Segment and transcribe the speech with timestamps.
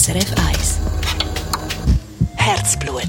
[0.00, 0.80] SRF 1.
[2.36, 3.02] Herzblut.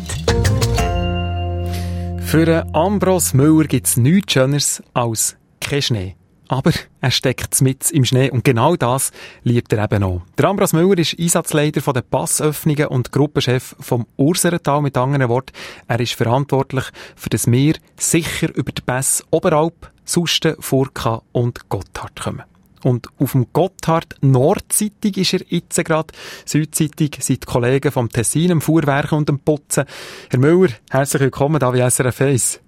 [2.20, 6.16] Für Ambros Müller gibt es nichts Schöneres als kein Schnee.
[6.50, 9.14] Aber er steckt mit im Schnee und genau das
[9.44, 10.24] liebt er eben auch.
[10.38, 14.82] Der Ambros Müller ist Einsatzleiter von den Passöffnungen und Gruppenchef vom Urserental.
[14.82, 15.54] Mit anderen Worten,
[15.88, 16.84] er ist verantwortlich
[17.16, 22.51] für das wir sicher über die Pässe Oberalp, Susten, Furka und Gotthard kommen.
[22.84, 26.14] Und auf dem Gotthard Nordseitig ist er jetzt gerade.
[26.46, 29.86] Südseitig sind die Kollegen vom Tessin, dem Fuhrwerken und dem Putzen.
[30.30, 32.64] Herr Müller, herzlich willkommen da wie SRF 1.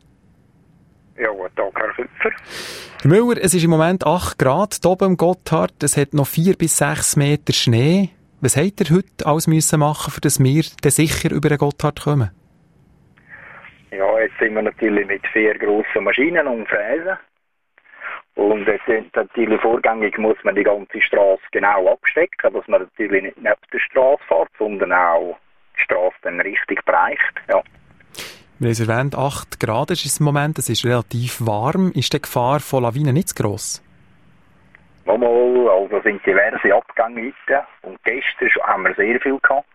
[1.18, 2.31] Ja, guten Tag, Herr Küpfer.
[3.02, 5.81] Herr Müller, es ist im Moment 8 Grad hier oben im Gotthard.
[5.81, 8.09] Es hat noch 4 bis 6 Meter Schnee.
[8.41, 12.02] Was habt ihr heute alles müssen machen, für das wir dann sicher über den Gotthard
[12.02, 12.30] kommen?
[13.91, 17.18] Ja, jetzt sind wir natürlich mit vier grossen Maschinen und Fräsen.
[18.35, 23.23] Und jetzt sind natürlich vorgängig muss man die ganze Straße genau abstecken, dass man natürlich
[23.23, 25.37] nicht neben der Straße fährt, sondern auch
[25.77, 27.34] die Straße dann richtig bereicht.
[27.48, 27.62] Ja.
[28.59, 31.91] Wir haben es erwähnt, 8 Grad ist es im Moment, es ist relativ warm.
[31.93, 33.84] Ist die Gefahr von Lawinen nicht zu gross?
[35.05, 39.68] Nochmal, also sind diverse Abgänge heute und gestern haben wir sehr viel gehabt.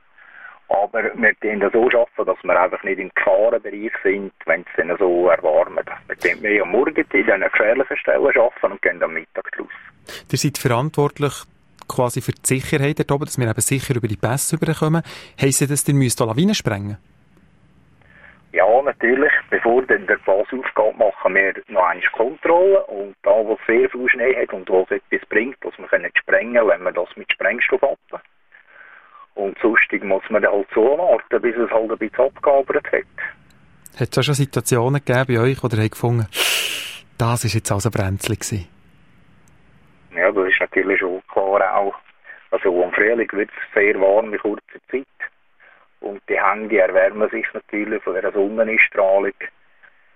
[0.68, 4.66] Aber wir können das so schaffen, dass wir einfach nicht im Gefahrenbereich sind, wenn es
[4.76, 5.80] dann so erwarmt.
[6.06, 9.68] Wir können mehr am Morgen in diesen gefährlichen Stellen arbeiten und gehen am Mittag draus.
[10.30, 11.32] Ihr seid verantwortlich
[11.88, 15.02] quasi für die Sicherheit dort oben, dass wir eben sicher über die Pässe rüberkommen.
[15.40, 16.98] Heisst das, ihr müsst Lawinen sprengen?
[18.52, 19.32] Ja, natürlich.
[19.50, 22.84] Bevor dann der Pass aufgeht, machen wir noch eine Kontrolle.
[22.86, 26.10] Und da, wo es sehr viel Schnee hat und wo es etwas bringt, man können
[26.14, 28.22] sprengen, wenn man das mit Sprengstoff hat.
[29.38, 34.00] Und sonst muss man halt so warten, bis es halt ein bisschen abgearbeitet hat.
[34.00, 36.26] Hat es auch schon Situationen gegeben bei euch, wo ihr gefunden
[37.18, 38.68] das war jetzt also brenzlig gewesen?
[40.14, 41.94] Ja, das ist natürlich schon klar auch.
[42.50, 45.04] Also im Frühling wird es sehr warm in kurzer Zeit.
[46.00, 49.34] Und die Hände erwärmen sich natürlich von der Sonnenstrahlung.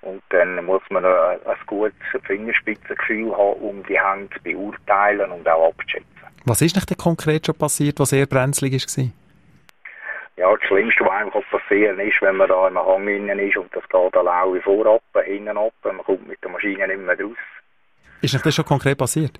[0.02, 1.94] Und dann muss man ein, ein gutes
[2.24, 6.21] Fingerspitzengefühl haben, um die Hände zu beurteilen und auch abzuschätzen.
[6.44, 9.04] Was ist nicht denn konkret schon passiert, was sehr brenzlig war?
[10.36, 13.56] Ja, das Schlimmste, was einem passieren kann, ist, wenn man da im Hang innen ist
[13.56, 17.36] und das geht alle vorab, hinten ab, man kommt mit der Maschine nicht mehr raus.
[18.22, 19.38] Ist nicht das schon konkret passiert?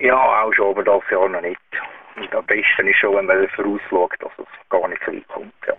[0.00, 1.60] Ja, auch schon, aber das Jahr noch nicht.
[2.16, 5.52] Und am besten ist schon, wenn man vorausschaut, dass es gar nicht so weit kommt.
[5.66, 5.74] Ja.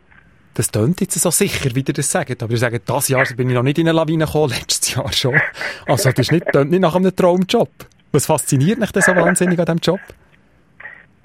[0.53, 2.41] Das klingt jetzt so sicher, wie ihr das sagt.
[2.41, 5.11] Aber ihr sagt, dieses Jahr bin ich noch nicht in eine Lawine gekommen, letztes Jahr
[5.11, 5.39] schon.
[5.85, 7.69] Also, das ist nicht, klingt nicht nach einem Traumjob.
[8.11, 9.99] Was fasziniert mich denn so wahnsinnig an diesem Job?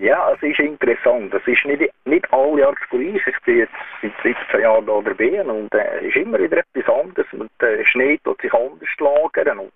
[0.00, 1.32] Ja, es ist interessant.
[1.34, 3.30] Es ist nicht, nicht alle Jahre das Gleiche.
[3.30, 6.94] Ich bin jetzt seit 17 Jahren da dabei und es äh, ist immer wieder etwas
[6.94, 7.26] anderes.
[7.32, 9.72] Und der Schnee tut sich anders lagern und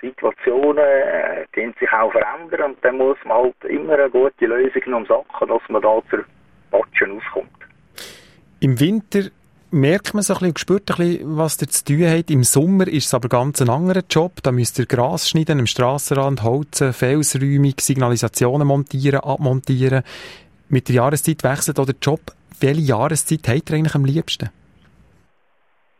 [0.00, 5.48] Situationen äh, sich auch verändern und dann muss man halt immer eine gute Lösung umsachen,
[5.48, 6.24] dass man da zur
[6.70, 7.50] Patschen auskommt.
[8.60, 9.28] Im Winter
[9.70, 12.30] merkt man so ein bisschen, spürt ein bisschen, was ihr zu tun habt.
[12.30, 14.42] Im Sommer ist es aber ganz ein anderer Job.
[14.42, 20.02] Da müsst ihr Gras schneiden, am Strassenrand holzen, Felsräumung, Signalisationen montieren, abmontieren.
[20.68, 22.20] Mit der Jahreszeit wechselt auch der Job.
[22.60, 24.50] Welche Jahreszeit habt ihr eigentlich am liebsten?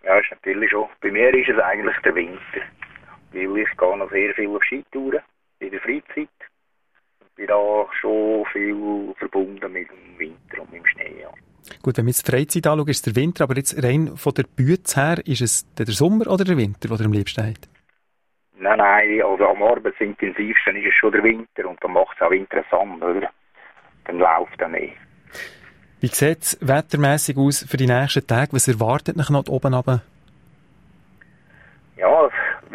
[0.04, 0.86] Ja, ist natürlich schon.
[1.00, 2.40] Bei mir ist es eigentlich der Winter.
[3.32, 5.20] Weil ich gehe noch sehr viel auf Skitouren
[5.58, 6.28] in der Freizeit.
[7.36, 11.20] Ich bin da schon viel verbunden mit dem Winter und mit dem Schnee.
[11.20, 11.28] Ja.
[11.82, 14.44] Gut, wenn man jetzt Freizeit anschaut, ist es der Winter, aber jetzt rein von der
[14.44, 17.68] Bütze her, ist es der Sommer oder der Winter, der am liebsten hat?
[18.58, 22.30] Nein, nein, also am arbeitsintensivsten ist es schon der Winter und dann macht es auch
[22.30, 23.30] interessant, oder?
[24.06, 24.92] Dann läuft er mehr.
[26.00, 28.54] Wie sieht es wettermässig aus für die nächsten Tage?
[28.54, 30.00] Was erwartet noch oben runter?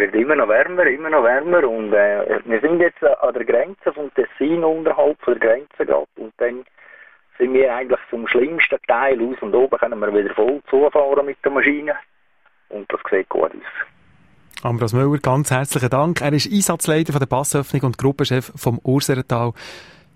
[0.01, 3.94] Wird immer noch wärmer, immer noch wärmer und äh, wir sind jetzt an der Grenze
[3.94, 6.66] vom Tessin unterhalb von der Grenze gerade und dann
[7.38, 11.38] sind wir eigentlich zum schlimmsten Teil aus und oben können wir wieder voll zufahren mit
[11.45, 11.94] der Maschine.
[12.69, 14.63] Und das sieht gut aus.
[14.63, 16.19] Ambros Müller, ganz herzlichen Dank.
[16.19, 19.53] Er ist Einsatzleiter von der Passöffnung und Gruppenchef vom Urserental.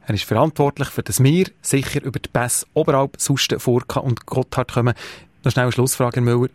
[0.07, 4.73] Er ist verantwortlich für das wir sicher über die Pässe Oberalp, Susten, Furka und Gotthard
[4.73, 4.95] kommen.
[5.43, 6.49] Noch schnell eine Schlussfrage, Herr Müller.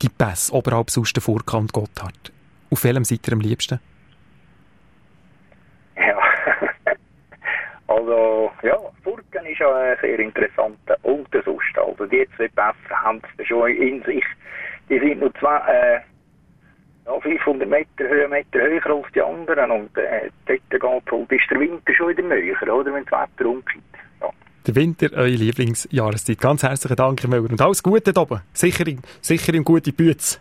[0.00, 2.37] Die Pässe Oberalp, Susten, Furka und Gotthard.
[2.70, 3.80] Auf welchem seid ihr am liebsten?
[5.96, 6.18] Ja,
[7.86, 11.76] also, ja, Furken ist ja ein sehr interessanter und Sust.
[11.76, 14.24] Also, die zwei Pässe haben es schon in sich.
[14.88, 16.00] Die sind nur zwei, äh,
[17.06, 21.60] ja, 500 Meter, Höhenmeter höher als die anderen und äh, dort geht halt, ist der
[21.60, 23.54] Winter schon wieder näher, oder, wenn das Wetter.
[24.20, 24.30] Ja.
[24.66, 26.40] Der Winter, eure Lieblingsjahreszeit.
[26.40, 27.50] Ganz herzlichen Dank, Herr Müller.
[27.50, 28.42] Und alles Gute da oben.
[28.52, 28.84] Sicher,
[29.22, 30.38] sicher in gute Bütze.